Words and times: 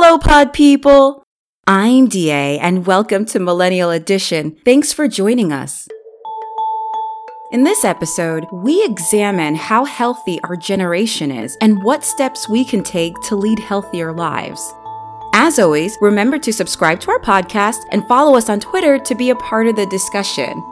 Hello, 0.00 0.16
pod 0.16 0.52
people! 0.52 1.24
I'm 1.66 2.06
DA, 2.06 2.56
and 2.60 2.86
welcome 2.86 3.24
to 3.24 3.40
Millennial 3.40 3.90
Edition. 3.90 4.56
Thanks 4.64 4.92
for 4.92 5.08
joining 5.08 5.50
us. 5.50 5.88
In 7.50 7.64
this 7.64 7.84
episode, 7.84 8.46
we 8.52 8.84
examine 8.84 9.56
how 9.56 9.84
healthy 9.84 10.38
our 10.44 10.54
generation 10.54 11.32
is 11.32 11.56
and 11.60 11.82
what 11.82 12.04
steps 12.04 12.48
we 12.48 12.64
can 12.64 12.84
take 12.84 13.12
to 13.22 13.34
lead 13.34 13.58
healthier 13.58 14.12
lives. 14.12 14.72
As 15.34 15.58
always, 15.58 15.98
remember 16.00 16.38
to 16.38 16.52
subscribe 16.52 17.00
to 17.00 17.10
our 17.10 17.18
podcast 17.18 17.80
and 17.90 18.06
follow 18.06 18.36
us 18.36 18.48
on 18.48 18.60
Twitter 18.60 19.00
to 19.00 19.14
be 19.16 19.30
a 19.30 19.34
part 19.34 19.66
of 19.66 19.74
the 19.74 19.86
discussion. 19.86 20.62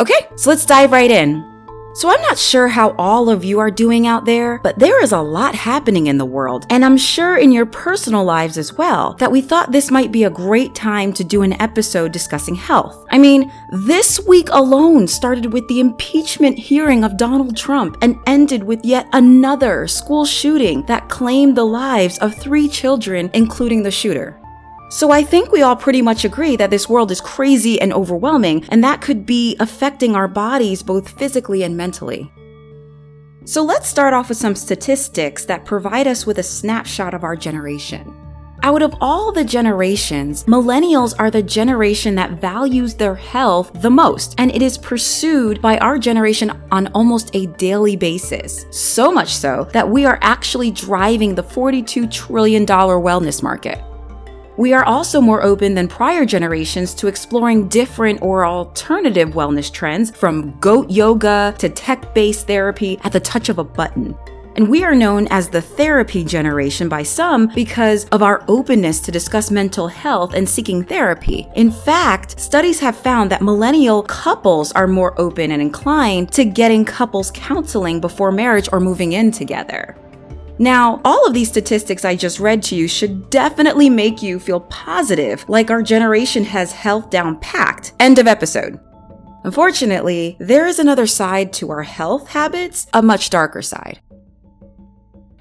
Okay, 0.00 0.26
so 0.36 0.48
let's 0.48 0.64
dive 0.64 0.90
right 0.90 1.10
in. 1.10 1.53
So 1.96 2.10
I'm 2.10 2.20
not 2.22 2.38
sure 2.38 2.66
how 2.66 2.90
all 2.98 3.30
of 3.30 3.44
you 3.44 3.60
are 3.60 3.70
doing 3.70 4.08
out 4.08 4.24
there, 4.24 4.58
but 4.64 4.80
there 4.80 5.00
is 5.00 5.12
a 5.12 5.20
lot 5.20 5.54
happening 5.54 6.08
in 6.08 6.18
the 6.18 6.24
world, 6.24 6.66
and 6.68 6.84
I'm 6.84 6.96
sure 6.96 7.36
in 7.36 7.52
your 7.52 7.66
personal 7.66 8.24
lives 8.24 8.58
as 8.58 8.72
well, 8.72 9.14
that 9.20 9.30
we 9.30 9.40
thought 9.40 9.70
this 9.70 9.92
might 9.92 10.10
be 10.10 10.24
a 10.24 10.30
great 10.30 10.74
time 10.74 11.12
to 11.12 11.22
do 11.22 11.42
an 11.42 11.52
episode 11.62 12.10
discussing 12.10 12.56
health. 12.56 13.06
I 13.12 13.18
mean, 13.18 13.52
this 13.70 14.18
week 14.26 14.48
alone 14.50 15.06
started 15.06 15.52
with 15.52 15.68
the 15.68 15.78
impeachment 15.78 16.58
hearing 16.58 17.04
of 17.04 17.16
Donald 17.16 17.56
Trump 17.56 17.96
and 18.02 18.18
ended 18.26 18.64
with 18.64 18.84
yet 18.84 19.06
another 19.12 19.86
school 19.86 20.24
shooting 20.24 20.82
that 20.86 21.08
claimed 21.08 21.56
the 21.56 21.64
lives 21.64 22.18
of 22.18 22.34
three 22.34 22.68
children, 22.68 23.30
including 23.34 23.84
the 23.84 23.92
shooter. 23.92 24.43
So 24.94 25.10
I 25.10 25.24
think 25.24 25.50
we 25.50 25.62
all 25.62 25.74
pretty 25.74 26.02
much 26.02 26.24
agree 26.24 26.54
that 26.54 26.70
this 26.70 26.88
world 26.88 27.10
is 27.10 27.20
crazy 27.20 27.80
and 27.80 27.92
overwhelming, 27.92 28.64
and 28.68 28.84
that 28.84 29.00
could 29.00 29.26
be 29.26 29.56
affecting 29.58 30.14
our 30.14 30.28
bodies 30.28 30.84
both 30.84 31.18
physically 31.18 31.64
and 31.64 31.76
mentally. 31.76 32.32
So 33.44 33.64
let's 33.64 33.88
start 33.88 34.14
off 34.14 34.28
with 34.28 34.38
some 34.38 34.54
statistics 34.54 35.46
that 35.46 35.64
provide 35.64 36.06
us 36.06 36.26
with 36.26 36.38
a 36.38 36.44
snapshot 36.44 37.12
of 37.12 37.24
our 37.24 37.34
generation. 37.34 38.14
Out 38.62 38.82
of 38.82 38.94
all 39.00 39.32
the 39.32 39.42
generations, 39.42 40.44
millennials 40.44 41.12
are 41.18 41.28
the 41.28 41.42
generation 41.42 42.14
that 42.14 42.40
values 42.40 42.94
their 42.94 43.16
health 43.16 43.72
the 43.82 43.90
most, 43.90 44.36
and 44.38 44.54
it 44.54 44.62
is 44.62 44.78
pursued 44.78 45.60
by 45.60 45.76
our 45.78 45.98
generation 45.98 46.52
on 46.70 46.86
almost 46.94 47.34
a 47.34 47.46
daily 47.58 47.96
basis. 47.96 48.64
So 48.70 49.10
much 49.10 49.34
so 49.34 49.68
that 49.72 49.90
we 49.90 50.04
are 50.04 50.20
actually 50.22 50.70
driving 50.70 51.34
the 51.34 51.42
$42 51.42 52.08
trillion 52.12 52.64
wellness 52.64 53.42
market. 53.42 53.82
We 54.56 54.72
are 54.72 54.84
also 54.84 55.20
more 55.20 55.42
open 55.42 55.74
than 55.74 55.88
prior 55.88 56.24
generations 56.24 56.94
to 56.94 57.08
exploring 57.08 57.68
different 57.68 58.22
or 58.22 58.46
alternative 58.46 59.30
wellness 59.30 59.72
trends 59.72 60.12
from 60.12 60.56
goat 60.60 60.88
yoga 60.90 61.56
to 61.58 61.68
tech 61.68 62.14
based 62.14 62.46
therapy 62.46 63.00
at 63.02 63.12
the 63.12 63.18
touch 63.18 63.48
of 63.48 63.58
a 63.58 63.64
button. 63.64 64.16
And 64.56 64.70
we 64.70 64.84
are 64.84 64.94
known 64.94 65.26
as 65.32 65.48
the 65.48 65.60
therapy 65.60 66.22
generation 66.22 66.88
by 66.88 67.02
some 67.02 67.48
because 67.48 68.04
of 68.10 68.22
our 68.22 68.44
openness 68.46 69.00
to 69.00 69.10
discuss 69.10 69.50
mental 69.50 69.88
health 69.88 70.34
and 70.34 70.48
seeking 70.48 70.84
therapy. 70.84 71.48
In 71.56 71.72
fact, 71.72 72.38
studies 72.38 72.78
have 72.78 72.96
found 72.96 73.32
that 73.32 73.42
millennial 73.42 74.04
couples 74.04 74.70
are 74.72 74.86
more 74.86 75.20
open 75.20 75.50
and 75.50 75.60
inclined 75.60 76.30
to 76.34 76.44
getting 76.44 76.84
couples 76.84 77.32
counseling 77.32 78.00
before 78.00 78.30
marriage 78.30 78.68
or 78.70 78.78
moving 78.78 79.14
in 79.14 79.32
together. 79.32 79.96
Now, 80.58 81.00
all 81.04 81.26
of 81.26 81.34
these 81.34 81.48
statistics 81.48 82.04
I 82.04 82.14
just 82.14 82.38
read 82.38 82.62
to 82.64 82.76
you 82.76 82.86
should 82.86 83.28
definitely 83.28 83.90
make 83.90 84.22
you 84.22 84.38
feel 84.38 84.60
positive, 84.60 85.44
like 85.48 85.70
our 85.70 85.82
generation 85.82 86.44
has 86.44 86.72
health 86.72 87.10
down 87.10 87.40
packed. 87.40 87.92
End 87.98 88.18
of 88.18 88.26
episode. 88.26 88.78
Unfortunately, 89.44 90.36
there 90.40 90.66
is 90.66 90.78
another 90.78 91.06
side 91.06 91.52
to 91.54 91.70
our 91.70 91.82
health 91.82 92.28
habits, 92.28 92.86
a 92.94 93.02
much 93.02 93.30
darker 93.30 93.62
side. 93.62 94.00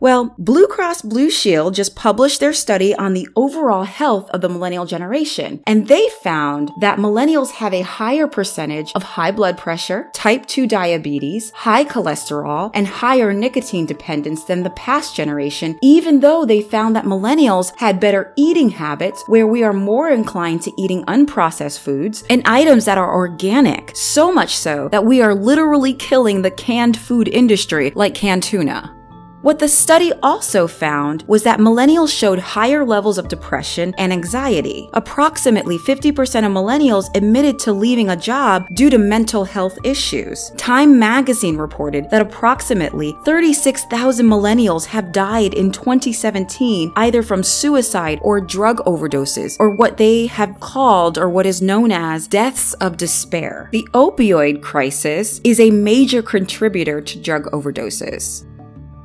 Well, 0.03 0.35
Blue 0.37 0.67
Cross 0.67 1.03
Blue 1.03 1.29
Shield 1.29 1.75
just 1.75 1.95
published 1.95 2.41
their 2.41 2.51
study 2.51 2.93
on 2.93 3.13
the 3.13 3.25
overall 3.37 3.85
health 3.85 4.29
of 4.31 4.41
the 4.41 4.49
millennial 4.49 4.85
generation, 4.85 5.63
and 5.65 5.87
they 5.87 6.09
found 6.21 6.73
that 6.81 6.97
millennials 6.97 7.51
have 7.51 7.73
a 7.73 7.83
higher 7.83 8.27
percentage 8.27 8.91
of 8.95 9.03
high 9.03 9.31
blood 9.31 9.57
pressure, 9.57 10.09
type 10.13 10.45
2 10.45 10.67
diabetes, 10.67 11.51
high 11.51 11.85
cholesterol, 11.85 12.69
and 12.73 12.85
higher 12.85 13.31
nicotine 13.31 13.85
dependence 13.85 14.43
than 14.43 14.63
the 14.63 14.71
past 14.71 15.15
generation, 15.15 15.79
even 15.81 16.19
though 16.19 16.43
they 16.43 16.61
found 16.61 16.97
that 16.97 17.05
millennials 17.05 17.71
had 17.77 18.01
better 18.01 18.33
eating 18.35 18.71
habits 18.71 19.23
where 19.27 19.47
we 19.47 19.63
are 19.63 19.71
more 19.71 20.09
inclined 20.09 20.61
to 20.63 20.73
eating 20.77 21.05
unprocessed 21.05 21.79
foods 21.79 22.25
and 22.29 22.41
items 22.45 22.83
that 22.83 22.97
are 22.97 23.15
organic, 23.15 23.95
so 23.95 24.33
much 24.33 24.57
so 24.57 24.89
that 24.89 25.05
we 25.05 25.21
are 25.21 25.33
literally 25.33 25.93
killing 25.93 26.41
the 26.41 26.51
canned 26.51 26.97
food 26.97 27.29
industry 27.29 27.93
like 27.95 28.13
canned 28.13 28.43
tuna. 28.43 28.93
What 29.43 29.59
the 29.59 29.67
study 29.67 30.13
also 30.23 30.67
found 30.67 31.23
was 31.27 31.43
that 31.43 31.59
millennials 31.59 32.17
showed 32.17 32.39
higher 32.39 32.85
levels 32.85 33.17
of 33.17 33.27
depression 33.27 33.93
and 33.97 34.13
anxiety. 34.13 34.89
Approximately 34.93 35.79
50% 35.79 36.11
of 36.45 36.51
millennials 36.53 37.13
admitted 37.13 37.59
to 37.59 37.73
leaving 37.73 38.09
a 38.09 38.15
job 38.15 38.65
due 38.73 38.89
to 38.89 38.97
mental 38.97 39.43
health 39.43 39.77
issues. 39.83 40.49
Time 40.55 40.97
magazine 40.97 41.57
reported 41.57 42.09
that 42.09 42.21
approximately 42.21 43.17
36,000 43.25 44.25
millennials 44.25 44.85
have 44.85 45.11
died 45.11 45.53
in 45.53 45.73
2017 45.73 46.93
either 46.95 47.21
from 47.21 47.43
suicide 47.43 48.19
or 48.21 48.39
drug 48.39 48.77
overdoses, 48.85 49.57
or 49.59 49.71
what 49.71 49.97
they 49.97 50.25
have 50.27 50.57
called 50.61 51.17
or 51.17 51.27
what 51.27 51.45
is 51.45 51.61
known 51.61 51.91
as 51.91 52.29
deaths 52.29 52.71
of 52.75 52.95
despair. 52.95 53.67
The 53.73 53.85
opioid 53.93 54.61
crisis 54.61 55.41
is 55.43 55.59
a 55.59 55.69
major 55.69 56.21
contributor 56.21 57.01
to 57.01 57.19
drug 57.19 57.51
overdoses. 57.51 58.45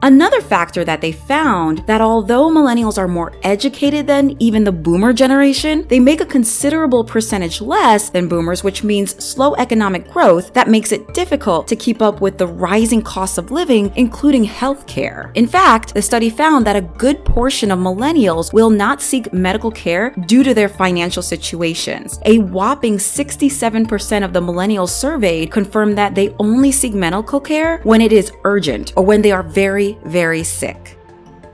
Another 0.01 0.41
factor 0.41 0.85
that 0.85 1.01
they 1.01 1.11
found 1.11 1.79
that 1.89 2.01
although 2.01 2.49
millennials 2.49 2.99
are 2.99 3.09
more 3.09 3.33
educated 3.43 4.07
than 4.07 4.41
even 4.41 4.63
the 4.63 4.71
boomer 4.71 5.13
generation, 5.13 5.85
they 5.89 5.99
make 5.99 6.21
a 6.21 6.27
considerable 6.27 7.03
percentage 7.03 7.61
less 7.61 8.09
than 8.09 8.29
boomers, 8.29 8.63
which 8.63 8.85
means 8.85 9.23
slow 9.23 9.57
economic 9.57 10.09
growth 10.09 10.55
that 10.55 10.69
makes 10.69 10.93
it 10.93 11.13
difficult 11.15 11.67
to 11.67 11.75
keep 11.75 12.01
up 12.01 12.21
with 12.21 12.39
the 12.39 12.47
rising 12.47 13.03
costs 13.03 13.39
of 13.39 13.51
living, 13.51 13.93
including 13.97 14.45
healthcare. 14.45 15.37
In 15.37 15.49
fact, 15.49 15.95
the 15.95 16.03
study 16.03 16.31
found 16.31 16.65
that 16.65 16.77
a 16.77 16.81
good 16.81 17.25
portion 17.25 17.73
of 17.73 17.81
millennials 17.81 18.53
will 18.53 18.71
not 18.71 19.03
seek 19.03 19.33
medical 19.33 19.73
care 19.73 20.11
due 20.27 20.45
to 20.45 20.55
their 20.55 20.69
financial 20.69 21.25
situations. 21.25 22.21
A 22.25 22.39
whopping 22.39 22.99
67% 22.99 24.25
of 24.25 24.33
the 24.33 24.41
millennials 24.41 24.91
surveyed 24.91 25.51
confirmed 25.51 25.99
that 25.99 26.15
they 26.15 26.37
only 26.39 26.71
seek 26.71 26.95
medical 26.95 27.41
care 27.41 27.79
when 27.83 28.01
it 28.01 28.13
is 28.13 28.31
urgent 28.45 28.93
or 28.97 29.05
when 29.05 29.23
they 29.23 29.33
are 29.33 29.43
very 29.43 29.88
very, 30.05 30.43
sick. 30.43 30.99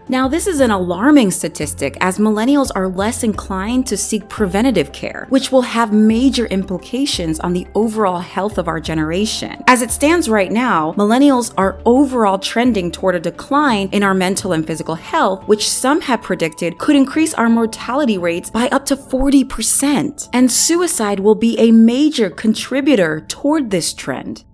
Now, 0.06 0.28
this 0.28 0.46
is 0.46 0.60
an 0.60 0.70
alarming 0.70 1.30
statistic 1.30 1.96
as 2.02 2.18
millennials 2.18 2.70
are 2.74 2.88
less 2.88 3.22
inclined 3.22 3.86
to 3.86 3.96
seek 3.96 4.28
preventative 4.28 4.92
care, 4.92 5.26
which 5.30 5.50
will 5.50 5.62
have 5.62 5.94
major 5.94 6.44
implications 6.46 7.40
on 7.40 7.54
the 7.54 7.66
overall 7.74 8.20
health 8.20 8.58
of 8.58 8.68
our 8.68 8.80
generation. 8.80 9.64
As 9.66 9.80
it 9.80 9.90
stands 9.90 10.28
right 10.28 10.52
now, 10.52 10.92
millennials 10.98 11.54
are 11.56 11.80
overall 11.86 12.38
trending 12.38 12.90
toward 12.90 13.14
a 13.14 13.20
decline 13.20 13.88
in 13.92 14.02
our 14.02 14.12
mental 14.12 14.52
and 14.52 14.66
physical 14.66 14.94
health, 14.94 15.42
which 15.48 15.70
some 15.70 16.02
have 16.02 16.20
predicted 16.20 16.76
could 16.76 16.96
increase 16.96 17.32
our 17.32 17.48
mortality 17.48 18.18
rates 18.18 18.50
by 18.50 18.68
up 18.68 18.84
to 18.86 18.96
40%. 18.96 20.28
And 20.34 20.52
suicide 20.52 21.20
will 21.20 21.34
be 21.34 21.58
a 21.58 21.72
major 21.72 22.28
contributor 22.28 23.24
toward 23.26 23.70
this 23.70 23.94
trend. 23.94 24.44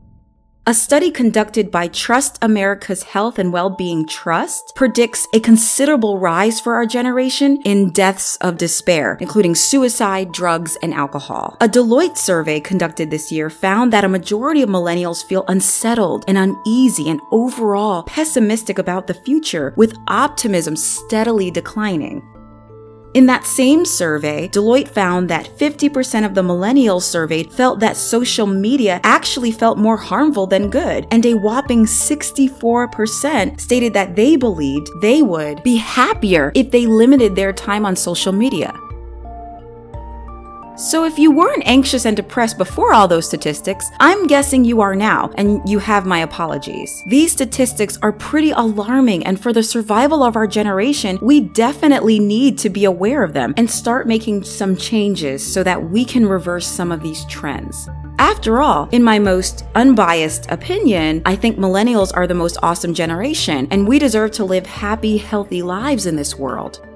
A 0.66 0.74
study 0.74 1.10
conducted 1.10 1.70
by 1.70 1.88
Trust 1.88 2.38
America's 2.42 3.02
Health 3.02 3.38
and 3.38 3.50
Wellbeing 3.50 4.06
Trust 4.06 4.74
predicts 4.76 5.26
a 5.34 5.40
considerable 5.40 6.18
rise 6.18 6.60
for 6.60 6.74
our 6.74 6.84
generation 6.84 7.62
in 7.64 7.90
deaths 7.90 8.36
of 8.42 8.58
despair, 8.58 9.16
including 9.22 9.54
suicide, 9.54 10.32
drugs, 10.32 10.76
and 10.82 10.92
alcohol. 10.92 11.56
A 11.62 11.66
Deloitte 11.66 12.18
survey 12.18 12.60
conducted 12.60 13.10
this 13.10 13.32
year 13.32 13.48
found 13.48 13.90
that 13.94 14.04
a 14.04 14.08
majority 14.08 14.60
of 14.60 14.68
millennials 14.68 15.24
feel 15.24 15.46
unsettled 15.48 16.26
and 16.28 16.36
uneasy 16.36 17.08
and 17.08 17.22
overall 17.32 18.02
pessimistic 18.02 18.78
about 18.78 19.06
the 19.06 19.14
future, 19.14 19.72
with 19.78 19.96
optimism 20.08 20.76
steadily 20.76 21.50
declining. 21.50 22.22
In 23.12 23.26
that 23.26 23.44
same 23.44 23.84
survey, 23.84 24.46
Deloitte 24.48 24.86
found 24.86 25.28
that 25.30 25.50
50% 25.58 26.24
of 26.24 26.34
the 26.34 26.42
millennials 26.42 27.02
surveyed 27.02 27.52
felt 27.52 27.80
that 27.80 27.96
social 27.96 28.46
media 28.46 29.00
actually 29.02 29.50
felt 29.50 29.78
more 29.78 29.96
harmful 29.96 30.46
than 30.46 30.70
good, 30.70 31.08
and 31.10 31.26
a 31.26 31.34
whopping 31.34 31.86
64% 31.86 33.60
stated 33.60 33.92
that 33.94 34.14
they 34.14 34.36
believed 34.36 34.90
they 35.02 35.22
would 35.22 35.60
be 35.64 35.74
happier 35.74 36.52
if 36.54 36.70
they 36.70 36.86
limited 36.86 37.34
their 37.34 37.52
time 37.52 37.84
on 37.84 37.96
social 37.96 38.32
media. 38.32 38.72
So, 40.80 41.04
if 41.04 41.18
you 41.18 41.30
weren't 41.30 41.66
anxious 41.66 42.06
and 42.06 42.16
depressed 42.16 42.56
before 42.56 42.94
all 42.94 43.06
those 43.06 43.26
statistics, 43.26 43.90
I'm 44.00 44.26
guessing 44.26 44.64
you 44.64 44.80
are 44.80 44.96
now, 44.96 45.30
and 45.34 45.60
you 45.68 45.78
have 45.78 46.06
my 46.06 46.20
apologies. 46.20 47.04
These 47.06 47.32
statistics 47.32 47.98
are 48.00 48.12
pretty 48.12 48.52
alarming, 48.52 49.26
and 49.26 49.38
for 49.38 49.52
the 49.52 49.62
survival 49.62 50.22
of 50.22 50.36
our 50.36 50.46
generation, 50.46 51.18
we 51.20 51.40
definitely 51.40 52.18
need 52.18 52.56
to 52.60 52.70
be 52.70 52.86
aware 52.86 53.22
of 53.22 53.34
them 53.34 53.52
and 53.58 53.70
start 53.70 54.08
making 54.08 54.42
some 54.42 54.74
changes 54.74 55.46
so 55.46 55.62
that 55.62 55.90
we 55.90 56.02
can 56.02 56.24
reverse 56.24 56.66
some 56.66 56.92
of 56.92 57.02
these 57.02 57.26
trends. 57.26 57.90
After 58.18 58.62
all, 58.62 58.88
in 58.90 59.02
my 59.02 59.18
most 59.18 59.66
unbiased 59.74 60.50
opinion, 60.50 61.20
I 61.26 61.36
think 61.36 61.58
millennials 61.58 62.10
are 62.14 62.26
the 62.26 62.32
most 62.32 62.56
awesome 62.62 62.94
generation, 62.94 63.68
and 63.70 63.86
we 63.86 63.98
deserve 63.98 64.30
to 64.32 64.46
live 64.46 64.64
happy, 64.64 65.18
healthy 65.18 65.60
lives 65.60 66.06
in 66.06 66.16
this 66.16 66.36
world. 66.36 66.86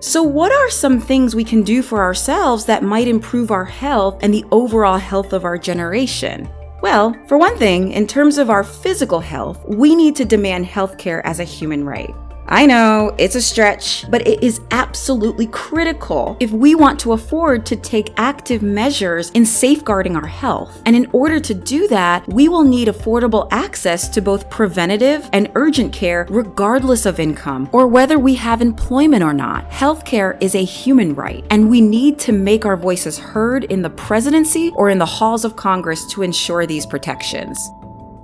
So, 0.00 0.22
what 0.22 0.52
are 0.52 0.70
some 0.70 1.00
things 1.00 1.34
we 1.34 1.42
can 1.42 1.62
do 1.62 1.82
for 1.82 2.00
ourselves 2.00 2.64
that 2.66 2.84
might 2.84 3.08
improve 3.08 3.50
our 3.50 3.64
health 3.64 4.18
and 4.22 4.32
the 4.32 4.44
overall 4.52 4.96
health 4.96 5.32
of 5.32 5.44
our 5.44 5.58
generation? 5.58 6.48
Well, 6.80 7.16
for 7.26 7.36
one 7.36 7.58
thing, 7.58 7.90
in 7.90 8.06
terms 8.06 8.38
of 8.38 8.48
our 8.48 8.62
physical 8.62 9.18
health, 9.18 9.64
we 9.66 9.96
need 9.96 10.14
to 10.16 10.24
demand 10.24 10.66
healthcare 10.66 11.20
as 11.24 11.40
a 11.40 11.44
human 11.44 11.84
right. 11.84 12.14
I 12.50 12.64
know 12.64 13.14
it's 13.18 13.34
a 13.34 13.42
stretch, 13.42 14.10
but 14.10 14.26
it 14.26 14.42
is 14.42 14.62
absolutely 14.70 15.48
critical 15.48 16.34
if 16.40 16.50
we 16.50 16.74
want 16.74 16.98
to 17.00 17.12
afford 17.12 17.66
to 17.66 17.76
take 17.76 18.14
active 18.16 18.62
measures 18.62 19.28
in 19.30 19.44
safeguarding 19.44 20.16
our 20.16 20.26
health. 20.26 20.80
And 20.86 20.96
in 20.96 21.10
order 21.12 21.40
to 21.40 21.52
do 21.52 21.86
that, 21.88 22.26
we 22.26 22.48
will 22.48 22.64
need 22.64 22.88
affordable 22.88 23.48
access 23.50 24.08
to 24.08 24.22
both 24.22 24.48
preventative 24.48 25.28
and 25.34 25.52
urgent 25.56 25.92
care, 25.92 26.26
regardless 26.30 27.04
of 27.04 27.20
income 27.20 27.68
or 27.70 27.86
whether 27.86 28.18
we 28.18 28.34
have 28.36 28.62
employment 28.62 29.22
or 29.22 29.34
not. 29.34 29.70
Healthcare 29.70 30.42
is 30.42 30.54
a 30.54 30.64
human 30.64 31.14
right, 31.14 31.44
and 31.50 31.68
we 31.68 31.82
need 31.82 32.18
to 32.20 32.32
make 32.32 32.64
our 32.64 32.78
voices 32.78 33.18
heard 33.18 33.64
in 33.64 33.82
the 33.82 33.90
presidency 33.90 34.72
or 34.74 34.88
in 34.88 34.98
the 34.98 35.04
halls 35.04 35.44
of 35.44 35.56
Congress 35.56 36.06
to 36.06 36.22
ensure 36.22 36.64
these 36.64 36.86
protections. 36.86 37.70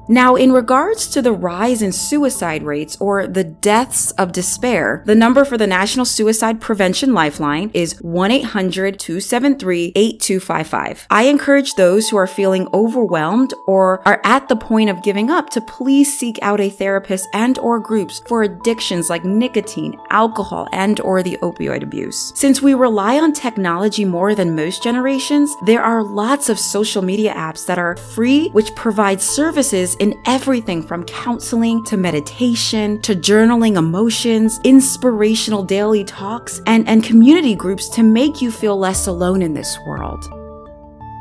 Now, 0.09 0.35
in 0.35 0.53
regards 0.53 1.07
to 1.09 1.23
the 1.23 1.33
rise 1.33 1.81
in 1.81 1.91
suicide 1.91 2.63
rates 2.63 2.97
or 3.01 3.27
the 3.27 3.45
deaths 3.45 4.11
of 4.13 4.33
despair, 4.33 5.03
the 5.07 5.15
number 5.15 5.47
for 5.47 5.57
the 5.57 5.67
National 5.67 6.05
Suicide 6.05 6.61
Prevention 6.61 7.15
Lifeline 7.15 7.71
is 7.73 7.99
1 8.03 8.31
800 8.31 9.01
273 9.01 9.93
8255. 9.97 11.07
I 11.11 11.23
encourage 11.25 11.75
those 11.75 12.11
who 12.11 12.19
are 12.19 12.27
feeling 12.27 12.69
overwhelmed 12.75 13.55
or 13.67 14.07
are 14.07 14.21
at 14.25 14.49
the 14.49 14.57
point 14.57 14.91
of 14.91 15.03
giving 15.03 15.31
up 15.31 15.49
to 15.51 15.63
please 15.63 16.19
seek 16.19 16.39
out 16.43 16.61
a 16.61 16.69
therapist 16.69 17.27
and 17.33 17.59
or 17.59 17.81
groups 17.81 18.21
for 18.27 18.43
addictions 18.43 19.09
like 19.09 19.25
nicotine, 19.25 19.99
alcohol, 20.11 20.69
and 20.73 21.01
or 21.01 21.23
the 21.23 21.39
opioid 21.39 21.83
abuse. 21.83 22.31
Since 22.37 22.61
we 22.61 22.75
rely 22.75 23.19
on 23.19 23.33
technology 23.33 24.05
more 24.05 24.35
than 24.35 24.55
most 24.55 24.83
generations, 24.83 25.55
there 25.65 25.83
are 25.83 26.03
lots 26.03 26.51
of 26.51 26.59
social 26.59 27.01
media 27.01 27.33
apps 27.33 27.65
that 27.67 27.79
are 27.79 27.97
free 27.97 28.51
which 28.51 28.75
provide 28.75 29.23
services 29.23 29.94
in 29.97 30.21
everything 30.27 30.83
from 30.83 31.05
counseling 31.05 31.85
to 31.85 31.97
meditation 31.97 33.01
to 33.03 33.15
journaling 33.15 33.77
emotions, 33.77 34.61
inspirational 34.65 35.63
daily 35.63 36.05
talks, 36.05 36.61
and, 36.67 36.89
and 36.89 37.03
community 37.03 37.55
groups 37.55 37.89
to 37.91 38.03
make 38.03 38.43
you 38.43 38.51
feel 38.51 38.77
less 38.77 39.07
alone 39.07 39.43
in 39.43 39.55
this 39.55 39.79
world. 39.87 40.44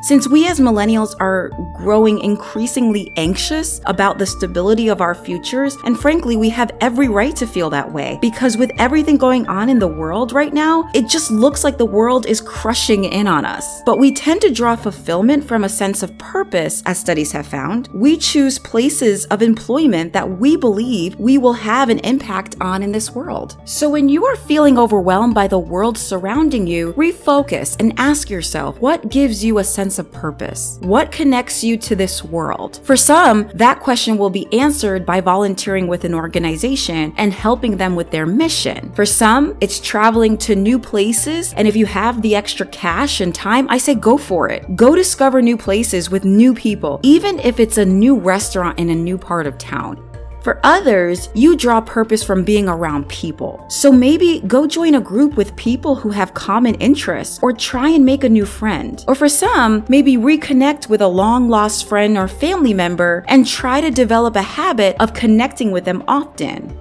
Since 0.04 0.28
we 0.28 0.46
as 0.50 0.60
millennials 0.60 1.16
are 1.22 1.48
growing 1.78 2.20
increasingly 2.20 3.10
anxious 3.16 3.80
about 3.86 4.18
the 4.18 4.26
stability 4.26 4.90
of 4.90 5.00
our 5.00 5.16
futures, 5.16 5.78
and 5.86 5.98
frankly, 5.98 6.36
we 6.36 6.50
have 6.50 6.72
every 6.82 7.08
right 7.08 7.34
to 7.38 7.48
feel 7.48 7.70
that 7.70 7.90
way 7.90 8.20
because 8.20 8.58
with 8.58 8.70
everything 8.78 9.16
going 9.16 9.48
on 9.48 9.70
in 9.70 9.80
the 9.80 9.88
world 9.88 10.34
right 10.34 10.54
now, 10.54 10.90
it 10.94 11.08
just 11.08 11.32
looks 11.32 11.64
like 11.64 11.78
the 11.78 11.86
world 11.86 12.26
is 12.26 12.42
crushing 12.42 13.06
in 13.06 13.28
on 13.28 13.46
us. 13.46 13.82
But 13.86 13.98
we 13.98 14.14
tend 14.14 14.42
to 14.42 14.52
draw 14.52 14.76
fulfillment 14.76 15.48
from 15.48 15.64
a 15.64 15.70
sense 15.70 16.04
of 16.04 16.18
purpose, 16.18 16.84
as 16.86 17.00
studies 17.00 17.32
have 17.32 17.48
found. 17.48 17.88
We 17.94 18.18
choose 18.18 18.60
places 18.60 19.24
of 19.28 19.42
employment 19.42 20.12
that 20.12 20.30
we 20.30 20.58
believe 20.58 21.18
we 21.18 21.38
will 21.38 21.54
have 21.54 21.88
an 21.88 22.00
impact 22.00 22.58
on 22.60 22.84
in 22.84 22.92
this 22.92 23.12
world. 23.12 23.56
So 23.64 23.90
when 23.90 24.10
you 24.10 24.26
are 24.26 24.36
feeling 24.36 24.78
overwhelmed 24.78 25.34
by 25.34 25.48
the 25.48 25.60
world 25.60 25.98
surrounding 25.98 26.68
you, 26.68 26.92
refocus 26.98 27.78
and 27.80 27.94
ask 27.98 28.30
yourself 28.30 28.78
what 28.82 29.08
gives 29.08 29.46
you 29.46 29.60
a 29.60 29.64
sense 29.64 29.93
sense 29.94 30.00
of 30.00 30.12
purpose? 30.12 30.80
What 30.82 31.12
connects 31.12 31.64
you 31.64 31.78
to 31.78 31.96
this 31.96 32.24
world? 32.24 32.80
For 32.84 32.98
some, 32.98 33.50
that 33.54 33.80
question 33.80 34.18
will 34.18 34.30
be 34.30 34.48
answered 34.52 35.06
by 35.06 35.22
volunteering 35.22 35.88
with 35.88 36.04
an 36.04 36.14
organization 36.14 37.14
and 37.18 37.32
helping 37.32 37.78
them 37.78 37.96
with 37.96 38.10
their 38.10 38.26
mission. 38.26 38.92
For 38.94 39.06
some, 39.06 39.56
it's 39.62 39.80
traveling 39.80 40.38
to 40.40 40.56
new 40.56 40.80
places, 40.80 41.54
and 41.54 41.68
if 41.68 41.76
you 41.76 41.86
have 41.86 42.22
the 42.22 42.36
extra 42.36 42.66
cash 42.68 43.22
and 43.22 43.34
time, 43.36 43.68
I 43.70 43.78
say 43.78 43.96
go 43.96 44.18
for 44.18 44.50
it. 44.50 44.76
Go 44.76 44.96
discover 44.96 45.42
new 45.42 45.58
places 45.58 46.10
with 46.10 46.26
new 46.26 46.54
people, 46.54 47.00
even 47.04 47.40
if 47.40 47.60
it's 47.60 47.78
a 47.78 47.86
new 47.86 48.18
restaurant 48.18 48.80
in 48.80 48.90
a 48.90 48.96
new 48.96 49.18
part 49.18 49.46
of 49.46 49.58
town. 49.58 50.13
For 50.44 50.60
others, 50.66 51.30
you 51.34 51.56
draw 51.56 51.80
purpose 51.80 52.22
from 52.22 52.44
being 52.44 52.68
around 52.68 53.08
people. 53.08 53.66
So 53.70 53.94
maybe 53.94 54.42
go 54.42 54.68
join 54.68 54.96
a 54.96 55.00
group 55.00 55.38
with 55.38 55.56
people 55.56 55.96
who 55.96 56.10
have 56.10 56.34
common 56.34 56.76
interests 56.76 57.40
or 57.42 57.54
try 57.54 57.88
and 57.88 58.06
make 58.06 58.26
a 58.26 58.30
new 58.30 58.46
friend. 58.46 59.02
Or 59.08 59.16
for 59.16 59.30
some, 59.30 59.86
maybe 59.88 60.18
reconnect 60.18 60.90
with 60.90 61.02
a 61.02 61.08
long 61.08 61.48
lost 61.48 61.88
friend 61.88 62.18
or 62.18 62.28
family 62.28 62.74
member 62.74 63.24
and 63.30 63.48
try 63.48 63.80
to 63.80 63.90
develop 63.90 64.36
a 64.36 64.42
habit 64.42 64.98
of 65.00 65.14
connecting 65.14 65.72
with 65.72 65.86
them 65.86 66.04
often. 66.10 66.78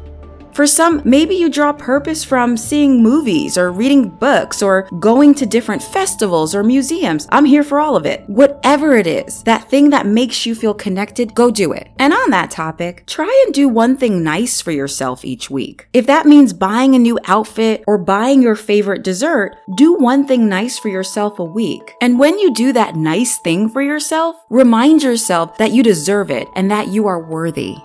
For 0.53 0.67
some, 0.67 1.01
maybe 1.07 1.35
you 1.35 1.49
draw 1.49 1.73
purpose 1.73 2.23
from 2.23 2.59
seeing 2.59 3.03
movies 3.03 3.57
or 3.57 3.73
reading 3.73 4.11
books 4.11 4.63
or 4.63 4.83
going 4.99 5.35
to 5.37 5.47
different 5.47 5.83
festivals 5.83 6.55
or 6.55 6.63
museums. 6.63 7.27
I'm 7.33 7.47
here 7.47 7.63
for 7.63 7.81
all 7.81 7.97
of 7.97 8.05
it. 8.05 8.29
Whatever 8.29 8.95
it 8.95 9.07
is, 9.07 9.43
that 9.45 9.71
thing 9.71 9.89
that 9.91 10.05
makes 10.05 10.45
you 10.45 10.55
feel 10.55 10.75
connected, 10.75 11.35
go 11.35 11.51
do 11.51 11.73
it. 11.73 11.89
And 11.99 12.13
on 12.13 12.31
that 12.31 12.51
topic, 12.51 13.07
try 13.07 13.43
and 13.47 13.55
do 13.55 13.67
one 13.67 13.97
thing 13.97 14.23
nice 14.23 14.61
for 14.61 14.73
yourself 14.73 15.25
each 15.25 15.49
week. 15.49 15.87
If 15.95 16.07
that 16.09 16.27
means 16.27 16.53
buying 16.53 16.95
a 16.95 16.99
new 16.99 17.19
outfit 17.25 17.83
or 17.87 17.97
buying 17.97 18.43
your 18.43 18.57
favorite 18.57 19.03
dessert, 19.03 19.57
do 19.75 19.95
one 19.95 20.27
thing 20.27 20.51
nice 20.51 20.79
for 20.79 20.89
yourself 20.89 21.39
a 21.39 21.45
week. 21.45 21.95
And 22.03 22.19
when 22.19 22.39
you 22.39 22.53
do 22.53 22.75
that 22.75 22.95
nice 22.95 23.39
thing 23.39 23.71
for 23.71 23.81
yourself, 23.81 24.37
remind 24.51 25.03
yourself 25.03 25.57
that 25.57 25.73
you 25.73 25.83
deserve 25.83 26.31
it 26.31 26.47
and 26.55 26.71
that 26.71 26.89
you 26.89 27.07
are 27.07 27.27
worthy. 27.27 27.77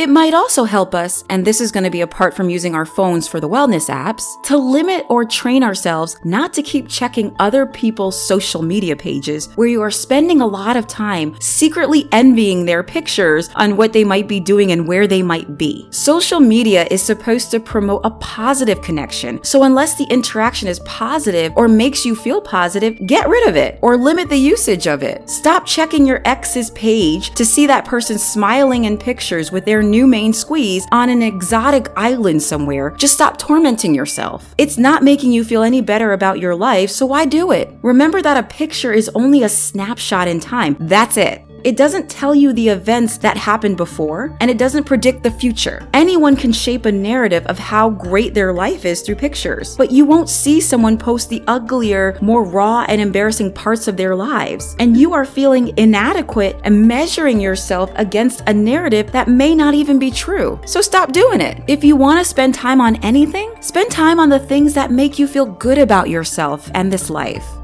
It 0.00 0.08
might 0.08 0.32
also 0.32 0.64
help 0.64 0.94
us, 0.94 1.24
and 1.28 1.44
this 1.44 1.60
is 1.60 1.70
going 1.70 1.84
to 1.84 1.90
be 1.90 2.00
apart 2.00 2.32
from 2.32 2.48
using 2.48 2.74
our 2.74 2.86
phones 2.86 3.28
for 3.28 3.38
the 3.38 3.50
wellness 3.50 3.90
apps, 3.90 4.42
to 4.44 4.56
limit 4.56 5.04
or 5.10 5.26
train 5.26 5.62
ourselves 5.62 6.16
not 6.24 6.54
to 6.54 6.62
keep 6.62 6.88
checking 6.88 7.36
other 7.38 7.66
people's 7.66 8.18
social 8.18 8.62
media 8.62 8.96
pages 8.96 9.54
where 9.56 9.68
you 9.68 9.82
are 9.82 9.90
spending 9.90 10.40
a 10.40 10.46
lot 10.46 10.74
of 10.74 10.86
time 10.86 11.36
secretly 11.38 12.08
envying 12.12 12.64
their 12.64 12.82
pictures 12.82 13.50
on 13.56 13.76
what 13.76 13.92
they 13.92 14.02
might 14.02 14.26
be 14.26 14.40
doing 14.40 14.72
and 14.72 14.88
where 14.88 15.06
they 15.06 15.22
might 15.22 15.58
be. 15.58 15.86
Social 15.90 16.40
media 16.40 16.86
is 16.90 17.02
supposed 17.02 17.50
to 17.50 17.60
promote 17.60 18.00
a 18.02 18.10
positive 18.12 18.80
connection, 18.80 19.38
so 19.44 19.64
unless 19.64 19.98
the 19.98 20.04
interaction 20.04 20.66
is 20.66 20.80
positive 20.86 21.52
or 21.56 21.68
makes 21.68 22.06
you 22.06 22.16
feel 22.16 22.40
positive, 22.40 23.06
get 23.06 23.28
rid 23.28 23.46
of 23.46 23.54
it 23.54 23.78
or 23.82 23.98
limit 23.98 24.30
the 24.30 24.38
usage 24.38 24.86
of 24.86 25.02
it. 25.02 25.28
Stop 25.28 25.66
checking 25.66 26.06
your 26.06 26.22
ex's 26.24 26.70
page 26.70 27.32
to 27.34 27.44
see 27.44 27.66
that 27.66 27.84
person 27.84 28.16
smiling 28.16 28.86
in 28.86 28.96
pictures 28.96 29.52
with 29.52 29.66
their 29.66 29.89
new 29.90 30.06
main 30.06 30.32
squeeze 30.32 30.86
on 30.92 31.10
an 31.10 31.22
exotic 31.22 31.88
island 31.96 32.42
somewhere, 32.42 32.90
just 32.96 33.14
stop 33.14 33.36
tormenting 33.38 33.94
yourself. 33.94 34.54
It's 34.56 34.78
not 34.78 35.02
making 35.02 35.32
you 35.32 35.44
feel 35.44 35.62
any 35.62 35.80
better 35.80 36.12
about 36.12 36.38
your 36.38 36.54
life, 36.54 36.90
so 36.90 37.06
why 37.06 37.26
do 37.26 37.50
it? 37.50 37.70
Remember 37.82 38.22
that 38.22 38.36
a 38.36 38.46
picture 38.46 38.92
is 38.92 39.10
only 39.14 39.42
a 39.42 39.48
snapshot 39.48 40.28
in 40.28 40.40
time. 40.40 40.76
That's 40.78 41.16
it. 41.16 41.49
It 41.62 41.76
doesn't 41.76 42.08
tell 42.08 42.34
you 42.34 42.52
the 42.52 42.68
events 42.70 43.18
that 43.18 43.36
happened 43.36 43.76
before, 43.76 44.36
and 44.40 44.50
it 44.50 44.56
doesn't 44.58 44.84
predict 44.84 45.22
the 45.22 45.30
future. 45.30 45.86
Anyone 45.92 46.36
can 46.36 46.52
shape 46.52 46.86
a 46.86 46.92
narrative 46.92 47.46
of 47.46 47.58
how 47.58 47.90
great 47.90 48.32
their 48.32 48.52
life 48.52 48.84
is 48.84 49.02
through 49.02 49.16
pictures, 49.16 49.76
but 49.76 49.90
you 49.90 50.04
won't 50.04 50.28
see 50.28 50.60
someone 50.60 50.96
post 50.96 51.28
the 51.28 51.42
uglier, 51.46 52.18
more 52.22 52.44
raw, 52.44 52.84
and 52.88 53.00
embarrassing 53.00 53.52
parts 53.52 53.88
of 53.88 53.96
their 53.96 54.16
lives. 54.16 54.74
And 54.78 54.96
you 54.96 55.12
are 55.12 55.24
feeling 55.24 55.76
inadequate 55.76 56.56
and 56.64 56.88
measuring 56.88 57.40
yourself 57.40 57.90
against 57.96 58.42
a 58.46 58.54
narrative 58.54 59.12
that 59.12 59.28
may 59.28 59.54
not 59.54 59.74
even 59.74 59.98
be 59.98 60.10
true. 60.10 60.58
So 60.64 60.80
stop 60.80 61.12
doing 61.12 61.40
it. 61.40 61.62
If 61.66 61.84
you 61.84 61.94
want 61.94 62.18
to 62.20 62.24
spend 62.24 62.54
time 62.54 62.80
on 62.80 62.96
anything, 63.04 63.54
spend 63.60 63.90
time 63.90 64.18
on 64.18 64.30
the 64.30 64.38
things 64.38 64.72
that 64.74 64.90
make 64.90 65.18
you 65.18 65.26
feel 65.26 65.46
good 65.46 65.78
about 65.78 66.08
yourself 66.08 66.70
and 66.74 66.92
this 66.92 67.10
life. 67.10 67.59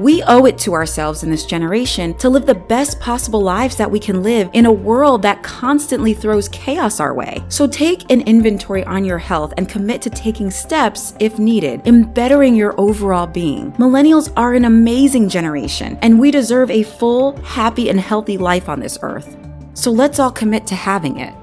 We 0.00 0.22
owe 0.22 0.46
it 0.46 0.56
to 0.60 0.72
ourselves 0.72 1.24
in 1.24 1.30
this 1.30 1.44
generation 1.44 2.16
to 2.20 2.30
live 2.30 2.46
the 2.46 2.54
best 2.54 2.98
possible 3.00 3.42
lives 3.42 3.76
that 3.76 3.90
we 3.90 4.00
can 4.00 4.22
live 4.22 4.48
in 4.54 4.64
a 4.64 4.72
world 4.72 5.20
that 5.20 5.42
constantly 5.42 6.14
throws 6.14 6.48
chaos 6.48 7.00
our 7.00 7.12
way. 7.12 7.44
So 7.50 7.66
take 7.66 8.10
an 8.10 8.22
inventory 8.22 8.82
on 8.84 9.04
your 9.04 9.18
health 9.18 9.52
and 9.58 9.68
commit 9.68 10.00
to 10.00 10.08
taking 10.08 10.50
steps, 10.50 11.12
if 11.20 11.38
needed, 11.38 11.86
in 11.86 12.10
bettering 12.14 12.54
your 12.54 12.74
overall 12.80 13.26
being. 13.26 13.72
Millennials 13.72 14.32
are 14.38 14.54
an 14.54 14.64
amazing 14.64 15.28
generation, 15.28 15.98
and 16.00 16.18
we 16.18 16.30
deserve 16.30 16.70
a 16.70 16.82
full, 16.82 17.36
happy, 17.42 17.90
and 17.90 18.00
healthy 18.00 18.38
life 18.38 18.70
on 18.70 18.80
this 18.80 18.96
earth. 19.02 19.36
So 19.74 19.90
let's 19.90 20.18
all 20.18 20.32
commit 20.32 20.66
to 20.68 20.74
having 20.74 21.18
it. 21.18 21.34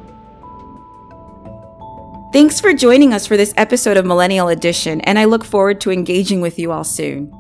Thanks 2.34 2.60
for 2.60 2.74
joining 2.74 3.14
us 3.14 3.28
for 3.28 3.38
this 3.38 3.54
episode 3.56 3.98
of 3.98 4.06
Millennial 4.08 4.48
Edition, 4.48 5.00
and 5.02 5.20
I 5.20 5.26
look 5.26 5.46
forward 5.46 5.80
to 5.82 5.92
engaging 5.92 6.42
with 6.42 6.58
you 6.58 6.72
all 6.72 6.84
soon. 6.84 7.32